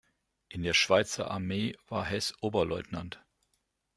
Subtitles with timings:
[0.49, 3.23] In der Schweizer Armee war Hess Oberleutnant.